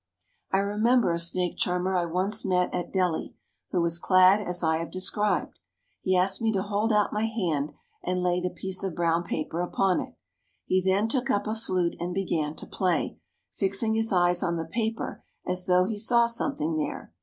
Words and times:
I 0.51 0.57
remember 0.61 1.11
a 1.11 1.19
snake 1.19 1.57
charmer 1.59 1.95
I 1.95 2.05
once 2.07 2.43
met 2.43 2.73
at 2.73 2.91
Delhi, 2.91 3.35
who 3.69 3.79
was 3.81 3.99
clad 3.99 4.41
as 4.41 4.63
I 4.63 4.77
have 4.77 4.89
described. 4.89 5.59
He 6.01 6.17
asked 6.17 6.41
me 6.41 6.51
to 6.53 6.63
hold 6.63 6.91
out 6.91 7.13
my 7.13 7.25
hand, 7.27 7.73
and 8.03 8.23
laid 8.23 8.43
a 8.47 8.49
piece 8.49 8.83
of 8.83 8.95
brown 8.95 9.21
paper 9.23 9.61
upon 9.61 9.99
it. 9.99 10.15
He 10.65 10.81
then 10.83 11.07
took 11.07 11.29
up 11.29 11.45
a 11.45 11.53
flute 11.53 11.97
and 11.99 12.15
began 12.15 12.55
to 12.55 12.65
play, 12.65 13.19
fixing 13.53 13.93
his 13.93 14.11
eyes 14.11 14.41
on 14.41 14.55
the 14.57 14.65
paper 14.65 15.23
as 15.45 15.67
though 15.67 15.85
he 15.85 15.99
saw 15.99 16.25
something 16.25 16.77
there. 16.77 17.13